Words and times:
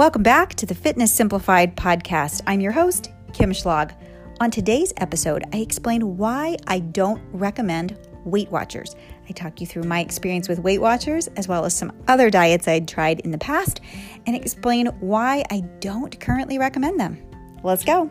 Welcome 0.00 0.22
back 0.22 0.54
to 0.54 0.64
the 0.64 0.74
Fitness 0.74 1.12
Simplified 1.12 1.76
podcast. 1.76 2.40
I'm 2.46 2.62
your 2.62 2.72
host, 2.72 3.12
Kim 3.34 3.52
Schlag. 3.52 3.94
On 4.40 4.50
today's 4.50 4.94
episode, 4.96 5.44
I 5.52 5.58
explain 5.58 6.16
why 6.16 6.56
I 6.66 6.78
don't 6.78 7.20
recommend 7.34 7.98
Weight 8.24 8.50
Watchers. 8.50 8.96
I 9.28 9.32
talk 9.32 9.60
you 9.60 9.66
through 9.66 9.82
my 9.82 10.00
experience 10.00 10.48
with 10.48 10.58
Weight 10.60 10.80
Watchers 10.80 11.28
as 11.36 11.48
well 11.48 11.66
as 11.66 11.76
some 11.76 11.92
other 12.08 12.30
diets 12.30 12.66
I'd 12.66 12.88
tried 12.88 13.20
in 13.20 13.30
the 13.30 13.36
past 13.36 13.82
and 14.26 14.34
explain 14.34 14.86
why 15.00 15.44
I 15.50 15.60
don't 15.80 16.18
currently 16.18 16.56
recommend 16.56 16.98
them. 16.98 17.22
Let's 17.62 17.84
go. 17.84 18.10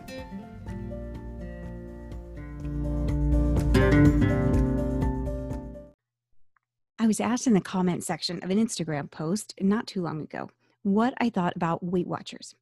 I 6.99 7.07
was 7.07 7.19
asked 7.19 7.47
in 7.47 7.55
the 7.55 7.61
comment 7.61 8.03
section 8.03 8.43
of 8.43 8.51
an 8.51 8.63
Instagram 8.63 9.09
post 9.09 9.55
not 9.59 9.87
too 9.87 10.03
long 10.03 10.21
ago 10.21 10.51
what 10.83 11.13
I 11.19 11.29
thought 11.29 11.55
about 11.55 11.83
Weight 11.83 12.07
Watchers. 12.07 12.55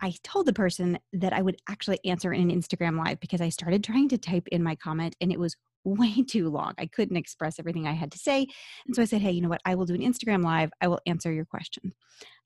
I 0.00 0.14
told 0.22 0.46
the 0.46 0.52
person 0.52 0.98
that 1.12 1.32
I 1.32 1.42
would 1.42 1.56
actually 1.68 1.98
answer 2.04 2.32
in 2.32 2.50
an 2.50 2.60
Instagram 2.60 2.98
live 2.98 3.20
because 3.20 3.40
I 3.40 3.48
started 3.48 3.84
trying 3.84 4.08
to 4.08 4.18
type 4.18 4.48
in 4.48 4.62
my 4.62 4.74
comment 4.74 5.16
and 5.20 5.32
it 5.32 5.38
was 5.38 5.56
way 5.84 6.22
too 6.22 6.48
long. 6.48 6.72
I 6.78 6.86
couldn't 6.86 7.18
express 7.18 7.58
everything 7.58 7.86
I 7.86 7.92
had 7.92 8.10
to 8.12 8.18
say. 8.18 8.46
And 8.86 8.96
so 8.96 9.02
I 9.02 9.04
said, 9.04 9.20
hey, 9.20 9.32
you 9.32 9.42
know 9.42 9.50
what? 9.50 9.60
I 9.66 9.74
will 9.74 9.84
do 9.84 9.94
an 9.94 10.00
Instagram 10.00 10.42
live. 10.42 10.70
I 10.80 10.88
will 10.88 11.00
answer 11.04 11.30
your 11.30 11.44
question. 11.44 11.92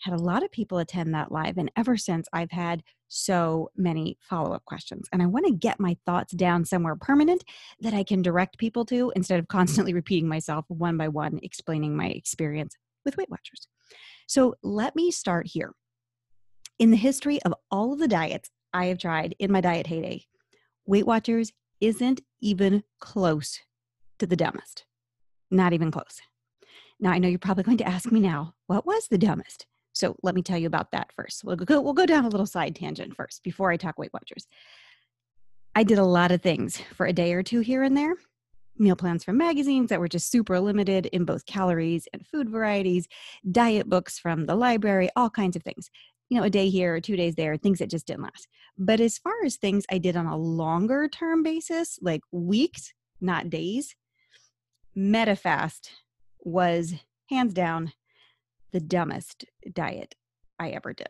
Had 0.01 0.15
a 0.15 0.23
lot 0.23 0.43
of 0.43 0.51
people 0.51 0.79
attend 0.79 1.15
that 1.15 1.31
live. 1.31 1.57
And 1.57 1.71
ever 1.77 1.97
since, 1.97 2.27
I've 2.33 2.51
had 2.51 2.83
so 3.07 3.71
many 3.77 4.19
follow 4.21 4.53
up 4.53 4.65
questions. 4.65 5.07
And 5.13 5.23
I 5.23 5.27
want 5.27 5.47
to 5.47 5.53
get 5.53 5.79
my 5.79 5.97
thoughts 6.05 6.33
down 6.33 6.65
somewhere 6.65 6.97
permanent 6.97 7.45
that 7.81 7.95
I 7.95 8.03
can 8.03 8.23
direct 8.23 8.59
people 8.59 8.85
to 8.87 9.13
instead 9.15 9.39
of 9.39 9.47
constantly 9.47 9.95
repeating 9.95 10.29
myself 10.29 10.65
one 10.67 10.97
by 10.97 11.07
one, 11.07 11.39
explaining 11.43 11.97
my 11.97 12.09
experience 12.09 12.77
with 13.05 13.17
Weight 13.17 13.31
Watchers. 13.31 13.69
So 14.29 14.57
let 14.63 14.95
me 14.95 15.11
start 15.11 15.47
here. 15.47 15.73
In 16.79 16.91
the 16.91 16.99
history 16.99 17.43
of 17.43 17.55
all 17.71 17.95
of 17.95 17.99
the 17.99 18.07
diets 18.07 18.51
I 18.75 18.85
have 18.87 18.99
tried 18.99 19.35
in 19.39 19.51
my 19.51 19.63
diet 19.63 19.87
heyday, 19.87 20.27
Weight 20.87 21.07
Watchers 21.07 21.51
isn't 21.81 22.21
even 22.43 22.85
close 23.01 23.59
to 24.19 24.27
the 24.27 24.37
dumbest. 24.37 24.85
Not 25.51 25.73
even 25.73 25.91
close. 25.91 26.21
Now, 27.01 27.11
I 27.13 27.19
know 27.19 27.29
you're 27.29 27.39
probably 27.39 27.65
going 27.65 27.79
to 27.79 27.89
ask 27.89 28.13
me 28.13 28.21
now, 28.21 28.53
what 28.67 28.85
was 28.85 29.09
the 29.09 29.17
dumbest? 29.17 29.65
So 29.95 30.15
let 30.23 30.35
me 30.35 30.43
tell 30.43 30.59
you 30.59 30.67
about 30.67 30.93
that 30.93 31.11
first. 31.17 31.43
We'll 31.43 31.57
go, 31.57 31.81
we'll 31.81 31.95
go 31.95 32.05
down 32.05 32.27
a 32.27 32.29
little 32.29 32.47
side 32.47 32.77
tangent 32.77 33.17
first 33.17 33.43
before 33.43 33.71
I 33.71 33.79
talk 33.79 33.99
Weight 33.99 34.13
Watchers. 34.13 34.47
I 35.75 35.85
did 35.85 35.99
a 35.99 36.05
lot 36.05 36.33
of 36.33 36.43
things 36.43 36.77
for 36.95 37.07
a 37.07 37.15
day 37.15 37.33
or 37.33 37.43
two 37.43 37.61
here 37.61 37.83
and 37.83 37.97
there. 37.97 38.15
Meal 38.79 38.97
plans 38.97 39.25
from 39.25 39.37
magazines 39.37 39.91
that 39.91 40.01
were 40.01 40.09
just 40.09 40.31
super 40.31 40.61
limited 40.61 41.07
in 41.07 41.25
both 41.25 41.47
calories 41.47 42.07
and 42.13 42.27
food 42.27 42.49
varieties, 42.49 43.09
diet 43.51 43.89
books 43.89 44.19
from 44.19 44.47
the 44.47 44.55
library, 44.55 45.11
all 45.17 45.31
kinds 45.31 45.57
of 45.57 45.63
things 45.63 45.91
you 46.29 46.39
know, 46.39 46.45
a 46.45 46.51
day 46.51 46.69
here 46.69 46.95
or 46.95 47.01
two 47.01 47.17
days 47.17 47.35
there, 47.35 47.57
things 47.57 47.79
that 47.79 47.91
just 47.91 48.07
didn't 48.07 48.23
last. 48.23 48.49
But 48.77 49.01
as 49.01 49.19
far 49.19 49.33
as 49.45 49.57
things 49.57 49.85
I 49.91 49.99
did 49.99 50.17
on 50.17 50.27
a 50.27 50.37
longer 50.37 51.09
term 51.09 51.43
basis, 51.43 51.99
like 52.03 52.21
weeks, 52.31 52.93
not 53.21 53.51
days, 53.51 53.95
Medifast 54.97 55.91
was 56.41 56.95
hands 57.31 57.55
down 57.55 57.93
the 58.73 58.81
dumbest 58.81 59.45
diet 59.73 60.15
I 60.59 60.71
ever 60.71 60.93
did. 60.93 61.09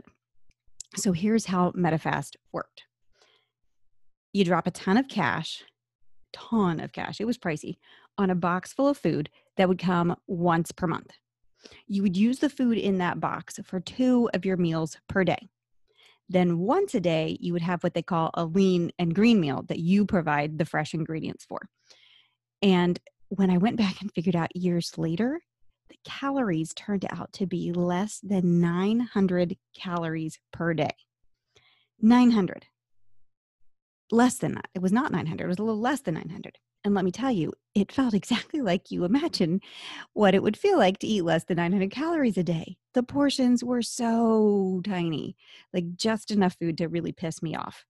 So 0.96 1.12
here's 1.12 1.46
how 1.46 1.72
Medifast 1.72 2.36
worked. 2.52 2.84
You 4.33 4.44
drop 4.44 4.66
a 4.66 4.70
ton 4.70 4.96
of 4.96 5.08
cash, 5.08 5.64
ton 6.33 6.81
of 6.81 6.93
cash, 6.93 7.21
it 7.21 7.27
was 7.27 7.39
pricey, 7.39 7.77
on 8.17 8.31
a 8.31 8.34
box 8.34 8.73
full 8.73 8.89
of 8.89 8.98
food 8.98 9.31
that 9.57 9.69
would 9.69 9.79
come 9.79 10.17
once 10.27 10.73
per 10.73 10.87
month. 10.87 11.12
You 11.87 12.03
would 12.03 12.17
use 12.17 12.39
the 12.39 12.51
food 12.51 12.79
in 12.79 12.98
that 12.98 13.20
box 13.20 13.59
for 13.65 13.81
two 13.81 14.31
of 14.35 14.45
your 14.45 14.57
meals 14.57 14.97
per 15.09 15.25
day. 15.25 15.48
Then 16.29 16.59
once 16.59 16.95
a 16.95 17.01
day, 17.01 17.39
you 17.41 17.53
would 17.53 17.62
have 17.62 17.83
what 17.83 17.95
they 17.95 18.03
call 18.03 18.31
a 18.35 18.45
lean 18.45 18.92
and 18.98 19.14
green 19.14 19.41
meal 19.41 19.64
that 19.69 19.79
you 19.79 20.05
provide 20.05 20.58
the 20.58 20.67
fresh 20.67 20.95
ingredients 20.95 21.45
for. 21.45 21.69
And 22.61 22.98
when 23.29 23.51
I 23.51 23.58
went 23.58 23.77
back 23.77 24.01
and 24.01 24.13
figured 24.13 24.36
out 24.36 24.55
years 24.55 24.98
later, 24.98 25.41
the 25.89 25.97
calories 26.05 26.75
turned 26.75 27.07
out 27.11 27.33
to 27.35 27.47
be 27.47 27.73
less 27.73 28.20
than 28.23 28.61
900 28.61 29.57
calories 29.75 30.39
per 30.52 30.75
day. 30.75 30.95
900. 32.01 32.67
Less 34.11 34.39
than 34.39 34.55
that. 34.55 34.69
It 34.74 34.83
was 34.83 34.92
not 34.92 35.13
900, 35.13 35.45
it 35.45 35.48
was 35.48 35.58
a 35.58 35.63
little 35.63 35.80
less 35.80 36.01
than 36.01 36.14
900. 36.14 36.58
And 36.85 36.95
let 36.95 37.05
me 37.05 37.11
tell 37.11 37.30
you, 37.30 37.52
it 37.74 37.92
felt 37.92 38.14
exactly 38.14 38.61
like 38.61 38.91
you 38.91 39.05
imagine 39.05 39.61
what 40.14 40.35
it 40.35 40.42
would 40.42 40.57
feel 40.57 40.79
like 40.79 40.98
to 40.98 41.07
eat 41.07 41.23
less 41.23 41.45
than 41.45 41.57
900 41.57 41.91
calories 41.91 42.39
a 42.39 42.45
day. 42.45 42.77
The 42.95 43.02
portions 43.02 43.63
were 43.63 43.83
so 43.83 44.80
tiny, 44.85 45.36
like 45.73 45.96
just 45.96 46.30
enough 46.30 46.57
food 46.58 46.79
to 46.79 46.89
really 46.89 47.13
piss 47.13 47.42
me 47.42 47.55
off. 47.55 47.85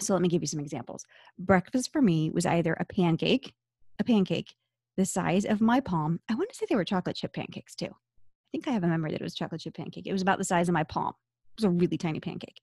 So 0.00 0.14
let 0.14 0.22
me 0.22 0.28
give 0.28 0.42
you 0.42 0.48
some 0.48 0.60
examples. 0.60 1.04
Breakfast 1.38 1.92
for 1.92 2.00
me 2.00 2.30
was 2.30 2.46
either 2.46 2.72
a 2.74 2.84
pancake, 2.84 3.52
a 3.98 4.04
pancake 4.04 4.54
the 4.96 5.06
size 5.06 5.44
of 5.44 5.60
my 5.60 5.80
palm. 5.80 6.20
I 6.28 6.34
want 6.34 6.50
to 6.50 6.54
say 6.54 6.66
they 6.68 6.76
were 6.76 6.84
chocolate 6.84 7.16
chip 7.16 7.32
pancakes 7.32 7.74
too. 7.74 7.86
I 7.86 8.48
think 8.52 8.66
I 8.66 8.72
have 8.72 8.84
a 8.84 8.88
memory 8.88 9.12
that 9.12 9.20
it 9.20 9.24
was 9.24 9.34
chocolate 9.34 9.60
chip 9.60 9.74
pancake. 9.74 10.06
It 10.06 10.12
was 10.12 10.22
about 10.22 10.38
the 10.38 10.44
size 10.44 10.68
of 10.68 10.74
my 10.74 10.84
palm. 10.84 11.14
It 11.56 11.62
was 11.62 11.64
a 11.64 11.70
really 11.70 11.96
tiny 11.96 12.20
pancake. 12.20 12.60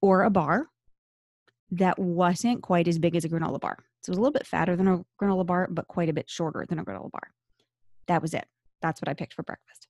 Or 0.00 0.24
a 0.24 0.30
bar 0.30 0.68
that 1.70 1.98
wasn't 1.98 2.62
quite 2.62 2.88
as 2.88 2.98
big 2.98 3.16
as 3.16 3.24
a 3.24 3.28
granola 3.28 3.60
bar. 3.60 3.78
So 4.02 4.10
it 4.10 4.12
was 4.12 4.18
a 4.18 4.20
little 4.20 4.32
bit 4.32 4.46
fatter 4.46 4.76
than 4.76 4.88
a 4.88 5.04
granola 5.20 5.44
bar, 5.44 5.68
but 5.70 5.88
quite 5.88 6.08
a 6.08 6.12
bit 6.12 6.30
shorter 6.30 6.64
than 6.68 6.78
a 6.78 6.84
granola 6.84 7.10
bar. 7.10 7.32
That 8.06 8.22
was 8.22 8.34
it. 8.34 8.46
That's 8.80 9.00
what 9.00 9.08
I 9.08 9.14
picked 9.14 9.34
for 9.34 9.42
breakfast. 9.42 9.88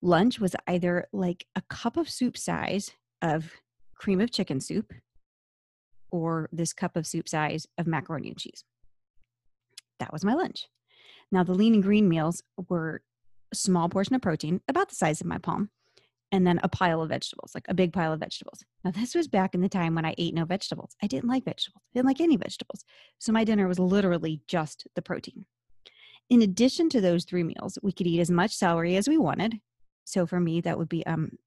Lunch 0.00 0.38
was 0.38 0.54
either 0.66 1.08
like 1.12 1.46
a 1.56 1.62
cup 1.68 1.96
of 1.96 2.08
soup 2.08 2.36
size 2.36 2.90
of 3.22 3.52
cream 3.96 4.20
of 4.20 4.30
chicken 4.30 4.60
soup 4.60 4.92
or 6.10 6.48
this 6.52 6.72
cup 6.72 6.96
of 6.96 7.06
soup 7.06 7.28
size 7.28 7.66
of 7.76 7.86
macaroni 7.86 8.28
and 8.28 8.38
cheese. 8.38 8.64
That 9.98 10.12
was 10.12 10.24
my 10.24 10.34
lunch. 10.34 10.66
Now, 11.32 11.42
the 11.42 11.54
lean 11.54 11.74
and 11.74 11.82
green 11.82 12.08
meals 12.08 12.42
were 12.68 13.02
a 13.52 13.56
small 13.56 13.88
portion 13.88 14.14
of 14.14 14.22
protein, 14.22 14.60
about 14.68 14.88
the 14.88 14.94
size 14.94 15.20
of 15.20 15.26
my 15.26 15.38
palm, 15.38 15.70
and 16.34 16.44
then 16.44 16.58
a 16.64 16.68
pile 16.68 17.00
of 17.00 17.10
vegetables, 17.10 17.52
like 17.54 17.64
a 17.68 17.74
big 17.74 17.92
pile 17.92 18.12
of 18.12 18.18
vegetables. 18.18 18.64
Now, 18.84 18.90
this 18.90 19.14
was 19.14 19.28
back 19.28 19.54
in 19.54 19.60
the 19.60 19.68
time 19.68 19.94
when 19.94 20.04
I 20.04 20.16
ate 20.18 20.34
no 20.34 20.44
vegetables. 20.44 20.96
I 21.00 21.06
didn't 21.06 21.28
like 21.28 21.44
vegetables, 21.44 21.82
I 21.86 21.98
didn't 21.98 22.08
like 22.08 22.20
any 22.20 22.36
vegetables. 22.36 22.84
So 23.20 23.32
my 23.32 23.44
dinner 23.44 23.68
was 23.68 23.78
literally 23.78 24.42
just 24.48 24.84
the 24.96 25.02
protein. 25.02 25.46
In 26.30 26.42
addition 26.42 26.88
to 26.88 27.00
those 27.00 27.24
three 27.24 27.44
meals, 27.44 27.78
we 27.82 27.92
could 27.92 28.08
eat 28.08 28.18
as 28.18 28.32
much 28.32 28.52
celery 28.52 28.96
as 28.96 29.08
we 29.08 29.16
wanted. 29.16 29.60
So 30.04 30.26
for 30.26 30.40
me, 30.40 30.60
that 30.62 30.76
would 30.76 30.88
be 30.88 31.06
um, 31.06 31.38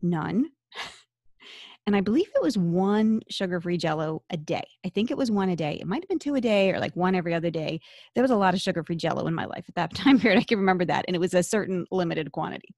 none. 0.00 0.50
and 1.86 1.96
I 1.96 2.02
believe 2.02 2.28
it 2.36 2.42
was 2.42 2.56
one 2.56 3.22
sugar 3.28 3.60
free 3.60 3.78
jello 3.78 4.22
a 4.30 4.36
day. 4.36 4.64
I 4.86 4.90
think 4.90 5.10
it 5.10 5.16
was 5.16 5.32
one 5.32 5.48
a 5.48 5.56
day. 5.56 5.78
It 5.80 5.88
might 5.88 6.04
have 6.04 6.08
been 6.08 6.20
two 6.20 6.36
a 6.36 6.40
day 6.40 6.70
or 6.70 6.78
like 6.78 6.94
one 6.94 7.16
every 7.16 7.34
other 7.34 7.50
day. 7.50 7.80
There 8.14 8.22
was 8.22 8.30
a 8.30 8.36
lot 8.36 8.54
of 8.54 8.60
sugar 8.60 8.84
free 8.84 8.96
jello 8.96 9.26
in 9.26 9.34
my 9.34 9.46
life 9.46 9.64
at 9.68 9.74
that 9.74 9.94
time 9.94 10.20
period. 10.20 10.38
I 10.38 10.44
can 10.44 10.58
remember 10.58 10.84
that. 10.84 11.06
And 11.08 11.16
it 11.16 11.20
was 11.20 11.34
a 11.34 11.42
certain 11.42 11.84
limited 11.90 12.30
quantity. 12.30 12.74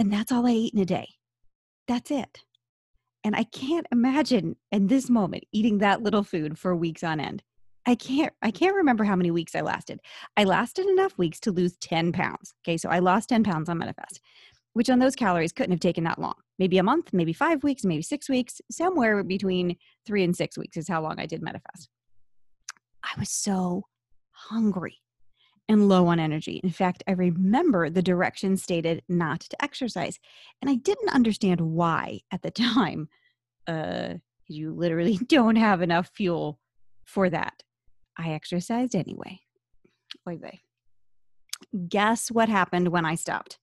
And 0.00 0.10
that's 0.10 0.32
all 0.32 0.46
I 0.46 0.52
ate 0.52 0.72
in 0.72 0.80
a 0.80 0.86
day. 0.86 1.10
That's 1.86 2.10
it. 2.10 2.38
And 3.22 3.36
I 3.36 3.44
can't 3.44 3.86
imagine 3.92 4.56
in 4.72 4.86
this 4.86 5.10
moment 5.10 5.44
eating 5.52 5.76
that 5.78 6.02
little 6.02 6.22
food 6.22 6.58
for 6.58 6.74
weeks 6.74 7.04
on 7.04 7.20
end. 7.20 7.42
I 7.84 7.96
can't 7.96 8.32
I 8.40 8.50
can't 8.50 8.74
remember 8.76 9.04
how 9.04 9.14
many 9.14 9.30
weeks 9.30 9.54
I 9.54 9.60
lasted. 9.60 10.00
I 10.38 10.44
lasted 10.44 10.86
enough 10.86 11.18
weeks 11.18 11.38
to 11.40 11.52
lose 11.52 11.76
10 11.82 12.12
pounds. 12.12 12.54
Okay, 12.64 12.78
so 12.78 12.88
I 12.88 13.00
lost 13.00 13.28
10 13.28 13.44
pounds 13.44 13.68
on 13.68 13.78
Medifast, 13.78 14.20
which 14.72 14.88
on 14.88 15.00
those 15.00 15.14
calories 15.14 15.52
couldn't 15.52 15.72
have 15.72 15.80
taken 15.80 16.04
that 16.04 16.18
long. 16.18 16.34
Maybe 16.58 16.78
a 16.78 16.82
month, 16.82 17.12
maybe 17.12 17.34
five 17.34 17.62
weeks, 17.62 17.84
maybe 17.84 18.02
six 18.02 18.26
weeks, 18.26 18.62
somewhere 18.70 19.22
between 19.22 19.76
three 20.06 20.24
and 20.24 20.34
six 20.34 20.56
weeks 20.56 20.78
is 20.78 20.88
how 20.88 21.02
long 21.02 21.20
I 21.20 21.26
did 21.26 21.42
Medifast. 21.42 21.88
I 23.04 23.18
was 23.18 23.28
so 23.28 23.84
hungry 24.30 24.96
and 25.70 25.88
low 25.88 26.08
on 26.08 26.18
energy. 26.18 26.60
In 26.64 26.70
fact, 26.70 27.04
I 27.06 27.12
remember 27.12 27.88
the 27.88 28.02
directions 28.02 28.60
stated 28.60 29.02
not 29.08 29.42
to 29.42 29.62
exercise. 29.62 30.18
And 30.60 30.68
I 30.68 30.74
didn't 30.74 31.10
understand 31.10 31.60
why 31.60 32.22
at 32.32 32.42
the 32.42 32.50
time. 32.50 33.08
Uh, 33.68 34.14
you 34.48 34.74
literally 34.74 35.16
don't 35.28 35.54
have 35.54 35.80
enough 35.80 36.10
fuel 36.12 36.58
for 37.04 37.30
that. 37.30 37.62
I 38.18 38.32
exercised 38.32 38.96
anyway. 38.96 39.38
Oy 40.28 40.38
vey. 40.38 40.60
Guess 41.88 42.32
what 42.32 42.48
happened 42.48 42.88
when 42.88 43.04
I 43.04 43.14
stopped? 43.14 43.60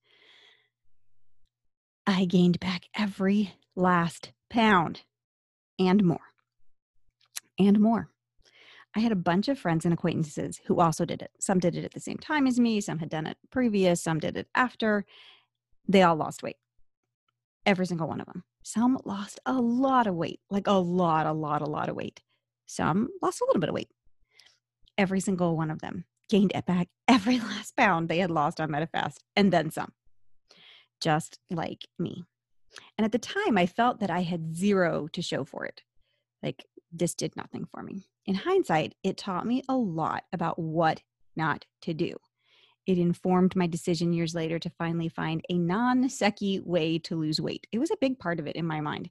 I 2.05 2.23
gained 2.23 2.61
back 2.61 2.85
every 2.95 3.53
last 3.75 4.31
pound 4.49 5.01
and 5.77 6.05
more. 6.05 6.19
And 7.59 7.81
more. 7.81 8.09
I 8.97 9.01
had 9.01 9.11
a 9.11 9.15
bunch 9.15 9.47
of 9.47 9.59
friends 9.59 9.85
and 9.85 9.93
acquaintances 9.93 10.59
who 10.65 10.79
also 10.79 11.05
did 11.05 11.21
it. 11.21 11.29
Some 11.39 11.59
did 11.59 11.75
it 11.75 11.85
at 11.85 11.93
the 11.93 11.99
same 11.99 12.17
time 12.17 12.47
as 12.47 12.59
me, 12.59 12.81
some 12.81 12.97
had 12.97 13.09
done 13.09 13.27
it 13.27 13.37
previous, 13.51 14.01
some 14.01 14.17
did 14.17 14.35
it 14.35 14.47
after. 14.55 15.05
They 15.87 16.01
all 16.01 16.15
lost 16.15 16.41
weight. 16.41 16.55
Every 17.63 17.85
single 17.85 18.07
one 18.07 18.19
of 18.19 18.25
them. 18.25 18.43
Some 18.63 18.97
lost 19.05 19.39
a 19.45 19.53
lot 19.53 20.07
of 20.07 20.15
weight, 20.15 20.39
like 20.49 20.65
a 20.65 20.71
lot, 20.71 21.27
a 21.27 21.31
lot, 21.31 21.61
a 21.61 21.69
lot 21.69 21.89
of 21.89 21.95
weight. 21.95 22.21
Some 22.65 23.09
lost 23.21 23.39
a 23.39 23.45
little 23.45 23.59
bit 23.59 23.69
of 23.69 23.75
weight. 23.75 23.91
Every 24.97 25.19
single 25.19 25.55
one 25.55 25.69
of 25.69 25.79
them 25.79 26.05
gained 26.27 26.53
it 26.55 26.65
back 26.65 26.87
every 27.07 27.39
last 27.39 27.75
pound 27.77 28.09
they 28.09 28.17
had 28.17 28.31
lost 28.31 28.59
on 28.59 28.71
Medifast 28.71 29.17
and 29.35 29.53
then 29.53 29.69
some, 29.69 29.93
just 31.01 31.37
like 31.51 31.85
me. 31.99 32.23
And 32.97 33.05
at 33.05 33.11
the 33.11 33.19
time, 33.19 33.59
I 33.59 33.67
felt 33.67 33.99
that 33.99 34.09
I 34.09 34.23
had 34.23 34.57
zero 34.57 35.07
to 35.13 35.21
show 35.21 35.45
for 35.45 35.65
it. 35.65 35.83
Like, 36.41 36.65
this 36.91 37.13
did 37.13 37.35
nothing 37.35 37.67
for 37.71 37.83
me. 37.83 38.07
In 38.27 38.35
hindsight, 38.35 38.93
it 39.03 39.17
taught 39.17 39.47
me 39.47 39.63
a 39.69 39.75
lot 39.75 40.25
about 40.33 40.59
what 40.59 41.01
not 41.37 41.65
to 41.83 41.93
do. 41.93 42.13
It 42.85 42.97
informed 42.97 43.55
my 43.55 43.67
decision 43.67 44.11
years 44.11 44.35
later 44.35 44.59
to 44.59 44.69
finally 44.77 45.07
find 45.07 45.41
a 45.49 45.57
non 45.57 46.05
sucky 46.05 46.61
way 46.61 46.99
to 46.99 47.15
lose 47.15 47.39
weight. 47.39 47.67
It 47.71 47.79
was 47.79 47.89
a 47.89 47.97
big 47.99 48.19
part 48.19 48.39
of 48.39 48.47
it 48.47 48.57
in 48.57 48.65
my 48.65 48.81
mind. 48.81 49.09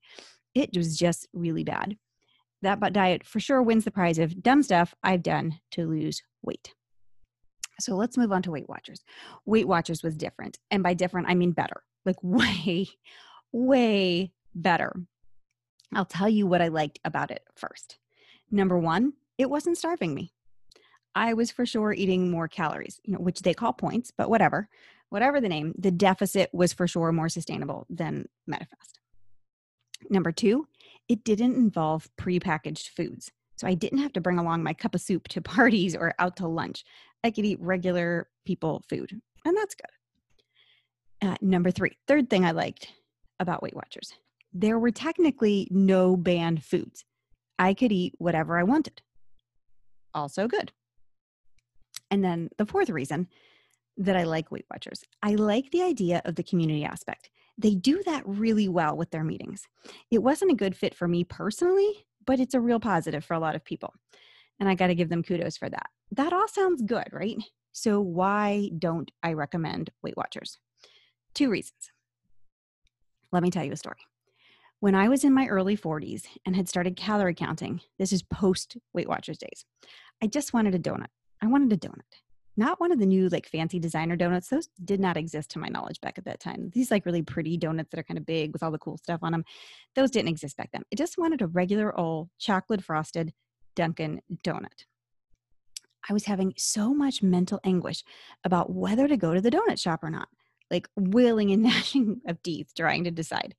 It 0.55 0.77
was 0.77 0.99
just 0.99 1.29
really 1.33 1.65
bad. 1.65 1.97
That 2.63 2.93
diet 2.93 3.25
for 3.27 3.41
sure 3.41 3.63
wins 3.63 3.85
the 3.85 3.91
prize 3.91 4.19
of 4.19 4.43
dumb 4.43 4.63
stuff 4.63 4.95
I've 5.03 5.23
done 5.23 5.61
to 5.73 5.87
lose 5.87 6.23
weight. 6.43 6.75
So 7.79 7.95
let's 7.97 8.17
move 8.17 8.33
on 8.33 8.43
to 8.43 8.51
Weight 8.51 8.69
Watchers. 8.69 9.05
Weight 9.45 9.69
Watchers 9.69 10.03
was 10.03 10.17
different. 10.17 10.59
And 10.71 10.83
by 10.83 10.95
different, 10.95 11.29
I 11.29 11.35
mean 11.35 11.53
better, 11.53 11.83
like 12.05 12.17
way, 12.23 12.89
way 13.53 14.33
better. 14.55 14.95
I'll 15.95 16.07
tell 16.07 16.29
you 16.29 16.47
what 16.47 16.63
I 16.63 16.69
liked 16.69 16.99
about 17.05 17.31
it 17.31 17.43
first. 17.55 17.99
Number 18.51 18.79
one, 18.79 19.13
it 19.39 19.51
wasn't 19.51 19.79
starving 19.79 20.15
me. 20.15 20.33
I 21.15 21.35
was 21.35 21.51
for 21.51 21.65
sure 21.65 21.93
eating 21.93 22.31
more 22.31 22.49
calories, 22.49 23.01
you 23.05 23.15
know, 23.15 23.19
which 23.19 23.43
they 23.43 23.55
call 23.55 23.73
points, 23.73 24.13
but 24.17 24.29
whatever, 24.29 24.69
whatever 25.09 25.41
the 25.41 25.49
name, 25.49 25.75
the 25.79 25.91
deficit 25.91 26.51
was 26.53 26.73
for 26.73 26.87
sure 26.87 27.11
more 27.13 27.29
sustainable 27.29 27.87
than 27.89 28.29
Medifast. 28.49 28.99
Number 30.11 30.31
two, 30.31 30.69
it 31.09 31.25
didn't 31.25 31.55
involve 31.55 32.11
prepackaged 32.19 32.89
foods. 32.89 33.33
So 33.57 33.67
I 33.67 33.75
didn't 33.75 34.01
have 34.01 34.13
to 34.13 34.21
bring 34.21 34.39
along 34.39 34.63
my 34.63 34.75
cup 34.75 34.95
of 34.95 35.01
soup 35.01 35.29
to 35.29 35.41
parties 35.41 35.97
or 35.97 36.15
out 36.19 36.37
to 36.37 36.47
lunch. 36.47 36.85
I 37.25 37.31
could 37.31 37.47
eat 37.47 37.61
regular 37.61 38.29
people 38.45 38.83
food, 38.89 39.21
and 39.45 39.57
that's 39.57 39.75
good. 39.75 41.29
Uh, 41.29 41.37
number 41.41 41.71
three, 41.71 41.97
third 42.07 42.29
thing 42.29 42.45
I 42.45 42.51
liked 42.51 42.93
about 43.41 43.63
Weight 43.63 43.75
Watchers 43.75 44.13
there 44.59 44.79
were 44.79 44.91
technically 44.91 45.69
no 45.71 46.17
banned 46.17 46.65
foods. 46.65 47.05
I 47.59 47.75
could 47.75 47.93
eat 47.93 48.15
whatever 48.19 48.59
I 48.59 48.63
wanted. 48.63 49.03
Also 50.15 50.49
good. 50.49 50.73
And 52.11 52.25
then 52.25 52.51
the 52.59 52.67
fourth 52.67 52.91
reason 52.91 53.29
that 53.97 54.17
I 54.17 54.25
like 54.25 54.51
Weight 54.51 54.67
Watchers, 54.71 55.03
I 55.23 55.35
like 55.35 55.71
the 55.71 55.83
idea 55.83 56.23
of 56.25 56.35
the 56.35 56.43
community 56.43 56.85
aspect. 56.85 57.31
They 57.59 57.75
do 57.75 58.03
that 58.05 58.23
really 58.27 58.69
well 58.69 58.97
with 58.97 59.11
their 59.11 59.25
meetings. 59.25 59.67
It 60.11 60.23
wasn't 60.23 60.53
a 60.53 60.57
good 60.57 60.77
fit 60.77 60.95
for 60.95 61.09
me 61.09 61.25
personally, 61.25 62.07
but 62.25 62.39
it's 62.39 62.55
a 62.55 62.61
real 62.61 62.81
positive 62.81 63.25
for 63.25 63.35
a 63.35 63.41
lot 63.41 63.55
of 63.55 63.65
people. 63.65 63.95
And 64.61 64.69
I 64.69 64.75
got 64.75 64.89
to 64.89 64.95
give 64.95 65.09
them 65.09 65.23
kudos 65.23 65.57
for 65.57 65.69
that. 65.71 65.89
That 66.13 66.33
all 66.33 66.49
sounds 66.49 66.83
good, 66.83 67.09
right? 67.13 67.37
So, 67.73 68.01
why 68.01 68.71
don't 68.79 69.11
I 69.23 69.35
recommend 69.35 69.91
Weight 70.03 70.17
Watchers? 70.17 70.59
Two 71.35 71.51
reasons. 71.51 71.91
Let 73.33 73.43
me 73.43 73.51
tell 73.51 73.65
you 73.65 73.73
a 73.73 73.77
story. 73.77 73.99
When 74.81 74.95
I 74.95 75.09
was 75.09 75.25
in 75.25 75.33
my 75.33 75.47
early 75.47 75.77
40s 75.77 76.25
and 76.45 76.55
had 76.55 76.69
started 76.69 76.97
calorie 76.97 77.35
counting, 77.35 77.81
this 77.99 78.13
is 78.13 78.23
post 78.23 78.77
Weight 78.93 79.09
Watchers 79.09 79.39
days, 79.39 79.65
I 80.23 80.27
just 80.27 80.53
wanted 80.53 80.75
a 80.75 80.79
donut. 80.79 81.07
I 81.43 81.47
wanted 81.47 81.73
a 81.73 81.89
donut. 81.89 82.21
Not 82.59 82.79
one 82.81 82.93
of 82.93 82.99
the 82.99 83.07
new 83.07 83.29
like 83.29 83.47
fancy 83.47 83.79
designer 83.79 84.17
donuts. 84.17 84.49
Those 84.49 84.69
did 84.85 85.01
not 85.01 85.17
exist 85.17 85.51
to 85.51 85.59
my 85.59 85.69
knowledge 85.69 86.01
back 86.01 86.19
at 86.19 86.25
that 86.27 86.41
time. 86.41 86.71
These 86.75 86.91
like 86.91 87.07
really 87.07 87.23
pretty 87.23 87.57
donuts 87.57 87.91
that 87.91 88.01
are 88.01 88.05
kind 88.05 88.19
of 88.19 88.27
big 88.27 88.53
with 88.53 88.63
all 88.63 88.71
the 88.71 88.79
cool 88.79 88.99
stuff 88.99 89.21
on 89.23 89.33
them. 89.33 89.45
Those 89.95 90.11
didn't 90.11 90.29
exist 90.29 90.57
back 90.57 90.71
then. 90.73 90.83
I 90.93 90.97
just 90.97 91.19
wanted 91.19 91.43
a 91.43 91.47
regular 91.47 91.99
old 91.99 92.29
chocolate 92.39 92.83
frosted 92.83 93.33
Dunkin' 93.77 94.23
donut. 94.45 94.85
I 96.09 96.13
was 96.13 96.25
having 96.25 96.55
so 96.57 96.95
much 96.95 97.23
mental 97.23 97.61
anguish 97.65 98.05
about 98.45 98.73
whether 98.73 99.09
to 99.09 99.17
go 99.17 99.35
to 99.35 99.41
the 99.41 99.51
donut 99.51 99.79
shop 99.79 100.03
or 100.03 100.11
not, 100.11 100.29
like 100.71 100.89
wailing 100.97 101.51
and 101.51 101.63
gnashing 101.65 102.21
of 102.27 102.43
teeth 102.43 102.73
trying 102.77 103.05
to 103.05 103.11
decide. 103.11 103.55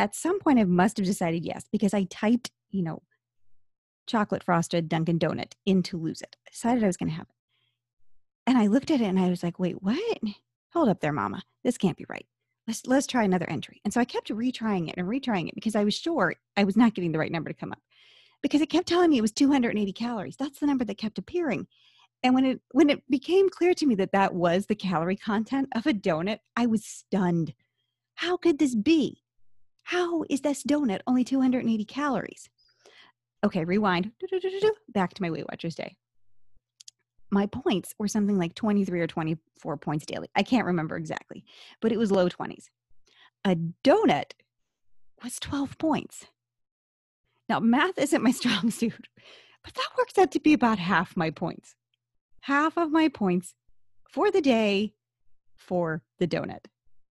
At 0.00 0.14
some 0.14 0.40
point, 0.40 0.58
I 0.58 0.64
must 0.64 0.96
have 0.96 1.04
decided 1.04 1.44
yes 1.44 1.66
because 1.70 1.92
I 1.92 2.04
typed, 2.04 2.50
you 2.70 2.82
know, 2.82 3.02
chocolate 4.06 4.42
frosted 4.42 4.88
Dunkin' 4.88 5.18
Donut 5.18 5.52
into 5.66 5.98
Lose 5.98 6.22
It. 6.22 6.36
I 6.46 6.50
decided 6.52 6.82
I 6.82 6.86
was 6.86 6.96
going 6.96 7.10
to 7.10 7.16
have 7.16 7.26
it. 7.28 7.34
And 8.46 8.56
I 8.56 8.68
looked 8.68 8.90
at 8.90 9.02
it 9.02 9.04
and 9.04 9.20
I 9.20 9.28
was 9.28 9.42
like, 9.42 9.58
wait, 9.58 9.82
what? 9.82 10.18
Hold 10.72 10.88
up 10.88 11.00
there, 11.00 11.12
mama. 11.12 11.42
This 11.64 11.76
can't 11.76 11.98
be 11.98 12.06
right. 12.08 12.24
Let's 12.66 12.86
let's 12.86 13.06
try 13.06 13.24
another 13.24 13.44
entry. 13.50 13.82
And 13.84 13.92
so 13.92 14.00
I 14.00 14.06
kept 14.06 14.30
retrying 14.30 14.88
it 14.88 14.94
and 14.96 15.06
retrying 15.06 15.48
it 15.48 15.54
because 15.54 15.76
I 15.76 15.84
was 15.84 15.92
sure 15.92 16.34
I 16.56 16.64
was 16.64 16.78
not 16.78 16.94
getting 16.94 17.12
the 17.12 17.18
right 17.18 17.30
number 17.30 17.50
to 17.50 17.54
come 17.54 17.72
up. 17.72 17.82
Because 18.42 18.62
it 18.62 18.70
kept 18.70 18.88
telling 18.88 19.10
me 19.10 19.18
it 19.18 19.22
was 19.22 19.32
280 19.32 19.92
calories. 19.92 20.36
That's 20.38 20.60
the 20.60 20.66
number 20.66 20.86
that 20.86 20.96
kept 20.96 21.18
appearing. 21.18 21.66
And 22.22 22.34
when 22.34 22.46
it 22.46 22.62
when 22.72 22.88
it 22.88 23.02
became 23.10 23.50
clear 23.50 23.74
to 23.74 23.84
me 23.84 23.96
that 23.96 24.12
that 24.12 24.34
was 24.34 24.64
the 24.64 24.74
calorie 24.74 25.16
content 25.16 25.68
of 25.74 25.86
a 25.86 25.92
donut, 25.92 26.38
I 26.56 26.64
was 26.64 26.86
stunned. 26.86 27.52
How 28.14 28.38
could 28.38 28.58
this 28.58 28.74
be? 28.74 29.19
How 29.90 30.22
is 30.30 30.42
this 30.42 30.62
donut 30.62 31.00
only 31.08 31.24
280 31.24 31.84
calories? 31.84 32.48
Okay, 33.42 33.64
rewind. 33.64 34.12
Back 34.88 35.14
to 35.14 35.22
my 35.22 35.32
Weight 35.32 35.48
Watchers 35.50 35.74
day. 35.74 35.96
My 37.28 37.46
points 37.46 37.92
were 37.98 38.06
something 38.06 38.38
like 38.38 38.54
23 38.54 39.00
or 39.00 39.08
24 39.08 39.76
points 39.78 40.06
daily. 40.06 40.28
I 40.36 40.44
can't 40.44 40.66
remember 40.66 40.96
exactly, 40.96 41.44
but 41.80 41.90
it 41.90 41.98
was 41.98 42.12
low 42.12 42.28
20s. 42.28 42.66
A 43.44 43.56
donut 43.82 44.34
was 45.24 45.40
12 45.40 45.76
points. 45.76 46.26
Now, 47.48 47.58
math 47.58 47.98
isn't 47.98 48.22
my 48.22 48.30
strong 48.40 48.70
suit, 48.70 49.08
but 49.64 49.74
that 49.74 49.90
works 49.98 50.16
out 50.18 50.30
to 50.30 50.40
be 50.40 50.52
about 50.52 50.78
half 50.78 51.16
my 51.16 51.30
points. 51.30 51.74
Half 52.42 52.76
of 52.76 52.92
my 52.92 53.08
points 53.08 53.56
for 54.08 54.30
the 54.30 54.40
day 54.40 54.94
for 55.56 56.04
the 56.20 56.28
donut. 56.28 56.66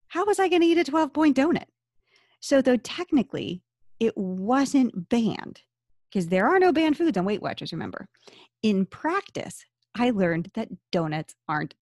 How 0.10 0.26
was 0.26 0.40
I 0.40 0.50
going 0.50 0.62
to 0.62 0.68
eat 0.68 0.78
a 0.78 0.84
12 0.84 1.14
point 1.14 1.38
donut? 1.38 1.68
So, 2.46 2.62
though 2.62 2.78
technically 2.78 3.64
it 4.00 4.16
wasn't 4.16 5.10
banned, 5.10 5.62
because 6.08 6.28
there 6.28 6.48
are 6.48 6.60
no 6.60 6.72
banned 6.72 6.96
foods 6.96 7.18
on 7.18 7.26
Weight 7.26 7.42
Watchers, 7.42 7.74
remember, 7.74 8.08
in 8.62 8.86
practice, 8.86 9.66
I 9.96 10.12
learned 10.12 10.52
that 10.54 10.70
donuts 10.92 11.34
aren't 11.50 11.74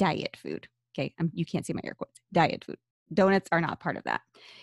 diet 0.00 0.36
food. 0.36 0.66
Okay, 0.92 1.14
you 1.32 1.44
can't 1.44 1.64
see 1.64 1.72
my 1.72 1.82
air 1.84 1.94
quotes. 1.94 2.20
Diet 2.32 2.64
food. 2.64 2.78
Donuts 3.14 3.48
are 3.52 3.60
not 3.60 3.78
part 3.78 3.96
of 3.96 4.02
that. 4.02 4.22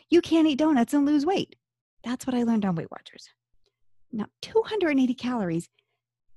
You 0.09 0.19
can't 0.19 0.45
eat 0.45 0.59
donuts 0.59 0.93
and 0.93 1.05
lose 1.05 1.25
weight. 1.25 1.55
That's 2.03 2.27
what 2.27 2.35
I 2.35 2.43
learned 2.43 2.65
on 2.65 2.75
Weight 2.75 2.91
Watchers. 2.91 3.29
Now, 4.11 4.25
280 4.41 5.13
calories 5.13 5.69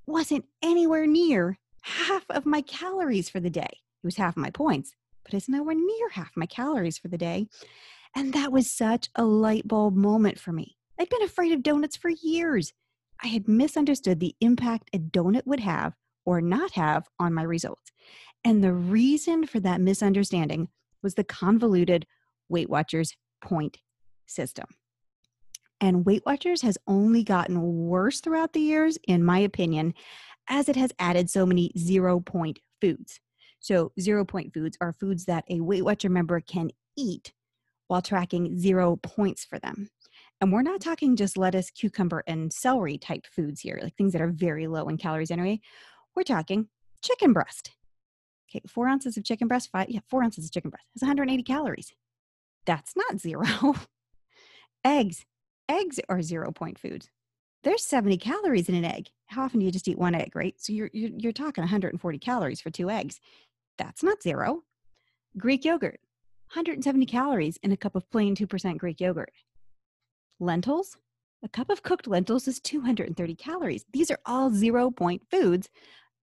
wasn't 0.06 0.44
anywhere 0.62 1.08
near 1.08 1.58
half 1.80 2.24
of 2.30 2.46
my 2.46 2.62
calories 2.62 3.28
for 3.28 3.40
the 3.40 3.50
day. 3.50 3.62
It 3.72 4.06
was 4.06 4.14
half 4.14 4.36
my 4.36 4.50
points, 4.50 4.94
but 5.24 5.34
it's 5.34 5.48
nowhere 5.48 5.74
near 5.74 6.10
half 6.10 6.30
my 6.36 6.46
calories 6.46 6.98
for 6.98 7.08
the 7.08 7.18
day. 7.18 7.48
And 8.14 8.32
that 8.34 8.52
was 8.52 8.70
such 8.70 9.08
a 9.14 9.24
light 9.24 9.66
bulb 9.66 9.96
moment 9.96 10.38
for 10.38 10.52
me. 10.52 10.76
I'd 10.98 11.08
been 11.08 11.22
afraid 11.22 11.52
of 11.52 11.62
donuts 11.62 11.96
for 11.96 12.10
years. 12.10 12.72
I 13.22 13.28
had 13.28 13.48
misunderstood 13.48 14.20
the 14.20 14.34
impact 14.40 14.90
a 14.92 14.98
donut 14.98 15.46
would 15.46 15.60
have 15.60 15.94
or 16.24 16.40
not 16.40 16.72
have 16.72 17.08
on 17.18 17.32
my 17.32 17.42
results. 17.42 17.90
And 18.44 18.62
the 18.62 18.72
reason 18.72 19.46
for 19.46 19.60
that 19.60 19.80
misunderstanding 19.80 20.68
was 21.02 21.14
the 21.14 21.24
convoluted 21.24 22.06
Weight 22.48 22.68
Watchers 22.68 23.16
point 23.40 23.78
system. 24.26 24.66
And 25.80 26.04
Weight 26.06 26.22
Watchers 26.26 26.62
has 26.62 26.78
only 26.86 27.24
gotten 27.24 27.60
worse 27.60 28.20
throughout 28.20 28.52
the 28.52 28.60
years, 28.60 28.98
in 29.08 29.24
my 29.24 29.38
opinion, 29.38 29.94
as 30.48 30.68
it 30.68 30.76
has 30.76 30.92
added 30.98 31.28
so 31.28 31.44
many 31.44 31.72
zero 31.76 32.20
point 32.20 32.60
foods. 32.80 33.20
So, 33.58 33.92
zero 33.98 34.24
point 34.24 34.52
foods 34.52 34.76
are 34.80 34.92
foods 34.92 35.24
that 35.26 35.44
a 35.48 35.60
Weight 35.60 35.84
Watcher 35.84 36.08
member 36.08 36.40
can 36.40 36.70
eat 36.96 37.32
while 37.92 38.00
tracking 38.00 38.58
zero 38.58 38.96
points 38.96 39.44
for 39.44 39.58
them. 39.58 39.90
And 40.40 40.50
we're 40.50 40.62
not 40.62 40.80
talking 40.80 41.14
just 41.14 41.36
lettuce, 41.36 41.70
cucumber, 41.70 42.24
and 42.26 42.50
celery 42.50 42.96
type 42.96 43.26
foods 43.26 43.60
here, 43.60 43.78
like 43.82 43.94
things 43.96 44.14
that 44.14 44.22
are 44.22 44.32
very 44.32 44.66
low 44.66 44.88
in 44.88 44.96
calories 44.96 45.30
anyway. 45.30 45.60
We're 46.16 46.22
talking 46.22 46.68
chicken 47.02 47.34
breast. 47.34 47.72
Okay, 48.48 48.62
four 48.66 48.88
ounces 48.88 49.18
of 49.18 49.24
chicken 49.24 49.46
breast, 49.46 49.68
five, 49.70 49.90
yeah, 49.90 50.00
four 50.08 50.22
ounces 50.22 50.46
of 50.46 50.52
chicken 50.52 50.70
breast 50.70 50.86
has 50.94 51.02
180 51.02 51.42
calories. 51.42 51.92
That's 52.64 52.96
not 52.96 53.20
zero. 53.20 53.44
eggs, 54.86 55.26
eggs 55.68 56.00
are 56.08 56.22
zero 56.22 56.50
point 56.50 56.78
foods. 56.78 57.10
There's 57.62 57.84
70 57.84 58.16
calories 58.16 58.70
in 58.70 58.74
an 58.74 58.86
egg. 58.86 59.10
How 59.26 59.42
often 59.42 59.60
do 59.60 59.66
you 59.66 59.70
just 59.70 59.86
eat 59.86 59.98
one 59.98 60.14
egg, 60.14 60.34
right? 60.34 60.54
So 60.56 60.72
you're, 60.72 60.88
you're, 60.94 61.10
you're 61.14 61.32
talking 61.32 61.60
140 61.60 62.18
calories 62.20 62.62
for 62.62 62.70
two 62.70 62.88
eggs. 62.88 63.20
That's 63.76 64.02
not 64.02 64.22
zero. 64.22 64.62
Greek 65.36 65.66
yogurt, 65.66 66.00
170 66.54 67.06
calories 67.06 67.56
in 67.62 67.72
a 67.72 67.76
cup 67.78 67.96
of 67.96 68.10
plain 68.10 68.36
2% 68.36 68.76
Greek 68.76 69.00
yogurt. 69.00 69.32
Lentils, 70.38 70.98
a 71.42 71.48
cup 71.48 71.70
of 71.70 71.82
cooked 71.82 72.06
lentils 72.06 72.46
is 72.46 72.60
230 72.60 73.34
calories. 73.36 73.86
These 73.90 74.10
are 74.10 74.18
all 74.26 74.50
zero 74.50 74.90
point 74.90 75.22
foods 75.30 75.70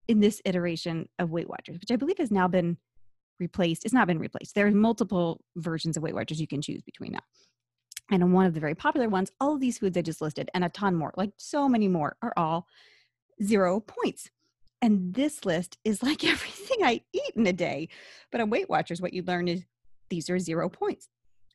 in 0.07 0.21
this 0.21 0.41
iteration 0.43 1.07
of 1.19 1.29
Weight 1.29 1.47
Watchers, 1.47 1.77
which 1.79 1.91
I 1.91 1.95
believe 1.95 2.17
has 2.17 2.31
now 2.31 2.47
been 2.47 2.77
replaced. 3.39 3.85
It's 3.85 3.93
not 3.93 4.07
been 4.07 4.17
replaced. 4.17 4.55
There 4.55 4.65
are 4.65 4.71
multiple 4.71 5.41
versions 5.57 5.95
of 5.95 6.01
Weight 6.01 6.15
Watchers 6.15 6.41
you 6.41 6.47
can 6.47 6.61
choose 6.61 6.81
between 6.81 7.11
now. 7.11 7.19
And 8.09 8.23
on 8.23 8.31
one 8.31 8.47
of 8.47 8.55
the 8.55 8.59
very 8.59 8.73
popular 8.73 9.09
ones, 9.09 9.31
all 9.39 9.53
of 9.53 9.61
these 9.61 9.77
foods 9.77 9.95
I 9.95 10.01
just 10.01 10.21
listed 10.21 10.49
and 10.55 10.63
a 10.63 10.69
ton 10.69 10.95
more, 10.95 11.13
like 11.15 11.33
so 11.37 11.69
many 11.69 11.87
more, 11.87 12.15
are 12.23 12.33
all 12.35 12.65
zero 13.43 13.79
points. 13.79 14.31
And 14.81 15.13
this 15.13 15.45
list 15.45 15.77
is 15.83 16.01
like 16.01 16.23
everything 16.25 16.77
I 16.83 17.01
eat 17.13 17.33
in 17.35 17.45
a 17.45 17.53
day. 17.53 17.89
But 18.31 18.41
on 18.41 18.49
Weight 18.49 18.71
Watchers, 18.71 19.01
what 19.01 19.13
you 19.13 19.21
learn 19.21 19.47
is 19.47 19.63
these 20.09 20.29
are 20.29 20.39
zero 20.39 20.69
points. 20.69 21.09